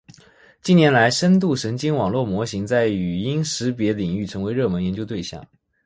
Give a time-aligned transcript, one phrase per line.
[0.63, 5.45] 近年来，深度神经网络模型在语音识别领域成为热门研究对象。